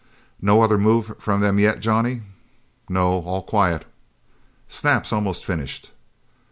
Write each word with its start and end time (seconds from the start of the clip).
"No 0.41 0.63
other 0.63 0.79
move 0.79 1.15
from 1.19 1.41
them 1.41 1.59
yet, 1.59 1.79
Johnny?" 1.79 2.23
"No. 2.89 3.19
All 3.21 3.43
quiet." 3.43 3.85
"Snap's 4.67 5.13
almost 5.13 5.45
finished." 5.45 5.91